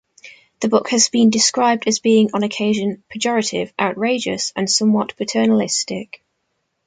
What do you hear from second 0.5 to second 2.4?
The book has been described as being